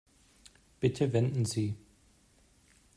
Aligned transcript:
Bitte 0.79 1.13
wenden 1.13 1.45
Sie. 1.45 1.75